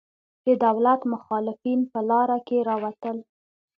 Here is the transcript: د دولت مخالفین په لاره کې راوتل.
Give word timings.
د 0.45 0.47
دولت 0.65 1.01
مخالفین 1.13 1.79
په 1.91 1.99
لاره 2.09 2.37
کې 2.47 2.57
راوتل. 2.69 3.17